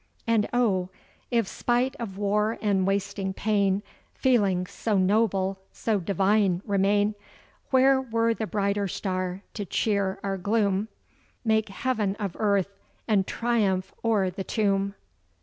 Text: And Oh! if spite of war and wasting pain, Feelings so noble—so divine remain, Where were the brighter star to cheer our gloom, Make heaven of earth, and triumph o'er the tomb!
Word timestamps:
And 0.25 0.49
Oh! 0.51 0.89
if 1.29 1.47
spite 1.47 1.95
of 1.97 2.17
war 2.17 2.57
and 2.59 2.87
wasting 2.87 3.35
pain, 3.35 3.83
Feelings 4.15 4.71
so 4.71 4.97
noble—so 4.97 5.99
divine 5.99 6.63
remain, 6.65 7.13
Where 7.69 8.01
were 8.01 8.33
the 8.33 8.47
brighter 8.47 8.87
star 8.87 9.43
to 9.53 9.63
cheer 9.63 10.19
our 10.23 10.37
gloom, 10.37 10.87
Make 11.45 11.69
heaven 11.69 12.15
of 12.15 12.35
earth, 12.39 12.73
and 13.07 13.27
triumph 13.27 13.93
o'er 14.03 14.31
the 14.31 14.43
tomb! 14.43 14.95